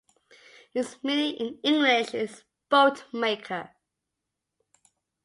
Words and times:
Its 0.73 0.95
meaning 1.03 1.35
in 1.37 1.59
English 1.61 2.15
is 2.15 2.41
boat 2.71 3.05
maker. 3.13 3.69